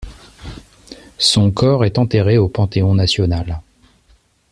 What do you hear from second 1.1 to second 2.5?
Son corps est enterré au